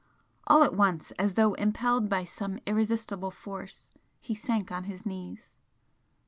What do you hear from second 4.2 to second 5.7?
sank on his knees.